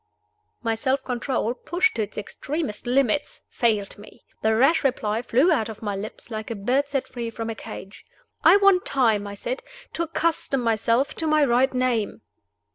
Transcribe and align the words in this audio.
My 0.63 0.73
self 0.73 1.03
control, 1.03 1.53
pushed 1.53 1.93
to 1.93 2.01
its 2.01 2.17
extremest 2.17 2.87
limits, 2.87 3.41
failed 3.49 3.99
me. 3.99 4.23
The 4.41 4.55
rash 4.55 4.83
reply 4.83 5.21
flew 5.21 5.51
out 5.51 5.69
of 5.69 5.83
my 5.83 5.95
lips, 5.95 6.31
like 6.31 6.49
a 6.49 6.55
bird 6.55 6.89
set 6.89 7.07
free 7.07 7.29
from 7.29 7.51
a 7.51 7.53
cage. 7.55 8.03
"I 8.43 8.57
want 8.57 8.83
time," 8.83 9.27
I 9.27 9.35
said, 9.35 9.61
"to 9.93 10.01
accustom 10.01 10.63
myself 10.63 11.13
to 11.17 11.27
my 11.27 11.45
right 11.45 11.71
name." 11.71 12.21